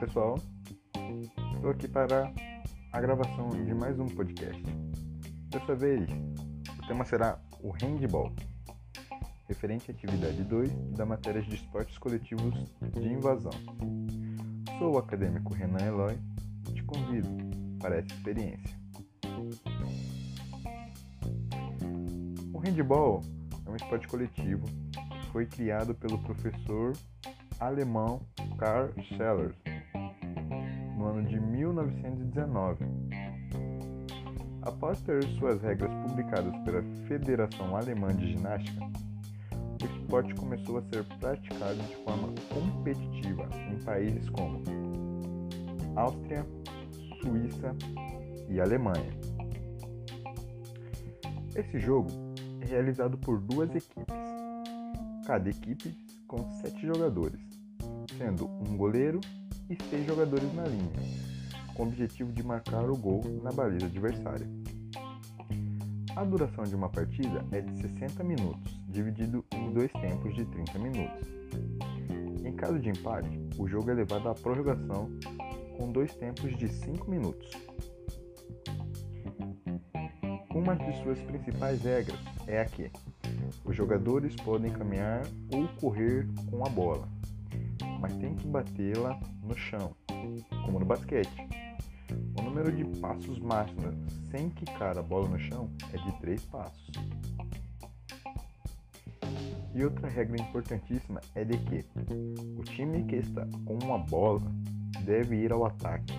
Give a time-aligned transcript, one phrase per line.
[0.00, 0.34] pessoal,
[1.54, 2.32] estou aqui para
[2.92, 4.60] a gravação de mais um podcast.
[5.48, 6.10] Dessa vez,
[6.78, 8.32] o tema será o handball,
[9.46, 12.54] referente à atividade 2 da matéria de esportes coletivos
[12.92, 13.52] de invasão.
[14.78, 16.18] Sou o acadêmico Renan Eloy
[16.68, 17.28] e te convido
[17.78, 18.76] para essa experiência.
[22.52, 23.22] O handball
[23.64, 26.94] é um esporte coletivo que foi criado pelo professor
[27.60, 28.20] alemão
[28.58, 29.67] Karl Sellers
[31.18, 32.84] ano de 1919.
[34.62, 38.84] Após ter suas regras publicadas pela Federação Alemã de Ginástica,
[39.80, 44.62] o esporte começou a ser praticado de forma competitiva em países como
[45.96, 46.46] Áustria,
[47.20, 47.74] Suíça
[48.48, 49.10] e Alemanha.
[51.54, 52.10] Esse jogo
[52.60, 54.14] é realizado por duas equipes,
[55.26, 55.96] cada equipe
[56.26, 57.40] com sete jogadores,
[58.16, 59.20] sendo um goleiro
[59.70, 60.92] e seis jogadores na linha,
[61.74, 64.46] com o objetivo de marcar o gol na baliza adversária.
[66.16, 70.78] A duração de uma partida é de 60 minutos, dividido em dois tempos de 30
[70.78, 71.28] minutos.
[72.44, 75.10] Em caso de empate, o jogo é levado à prorrogação
[75.76, 77.50] com dois tempos de 5 minutos.
[80.52, 82.90] Uma de suas principais regras é a que
[83.64, 85.22] os jogadores podem caminhar
[85.52, 87.08] ou correr com a bola,
[87.98, 89.94] mas tem que batê-la no chão,
[90.64, 91.48] como no basquete.
[92.38, 93.94] O número de passos máximos
[94.30, 96.90] sem quicar a bola no chão é de 3 passos.
[99.74, 101.84] E outra regra importantíssima é de que
[102.58, 104.42] o time que está com a bola
[105.04, 106.14] deve ir ao ataque,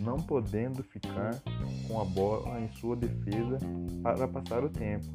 [0.00, 1.40] não podendo ficar
[1.88, 3.58] com a bola em sua defesa
[4.02, 5.06] para passar o tempo,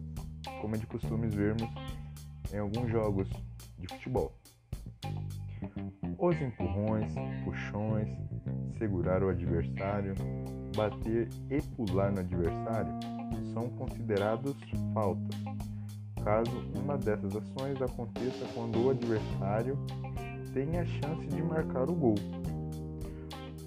[0.62, 1.70] como é de costumes vermos
[2.52, 3.28] em alguns jogos
[3.78, 4.39] de futebol.
[6.18, 8.08] Os empurrões, puxões,
[8.78, 10.14] segurar o adversário,
[10.76, 12.94] bater e pular no adversário
[13.54, 14.56] são considerados
[14.94, 15.36] faltas,
[16.24, 19.78] caso uma dessas ações aconteça quando o adversário
[20.54, 22.16] tem a chance de marcar o gol.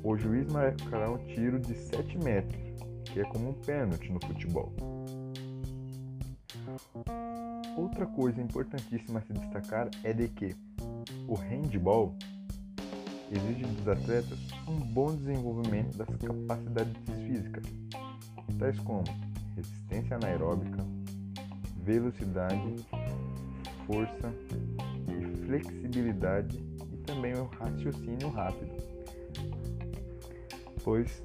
[0.03, 2.63] O juiz marcará um tiro de 7 metros,
[3.05, 4.73] que é como um pênalti no futebol.
[7.77, 10.57] Outra coisa importantíssima a se destacar é de que
[11.33, 12.15] o handball
[13.31, 14.39] exige dos atletas
[14.69, 16.95] um bom desenvolvimento das capacidades
[17.27, 17.65] físicas,
[18.59, 19.05] tais como
[19.57, 20.85] resistência anaeróbica,
[21.79, 22.87] velocidade,
[23.87, 24.31] força
[25.09, 26.59] e flexibilidade
[26.93, 28.77] e também o raciocínio rápido,
[30.85, 31.23] pois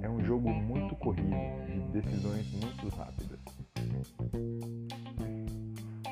[0.00, 1.34] é um jogo muito corrido,
[1.66, 3.40] de decisões muito rápidas.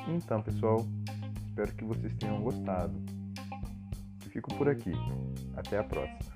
[0.09, 0.85] Então, pessoal,
[1.55, 3.01] espero que vocês tenham gostado
[4.35, 4.91] fico por aqui.
[5.55, 6.35] Até a próxima.